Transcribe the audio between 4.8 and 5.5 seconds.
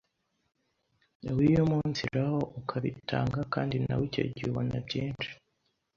byinshi